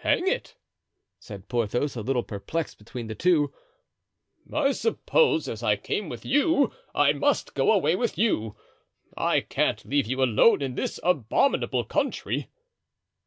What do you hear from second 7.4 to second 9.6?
go away with you. I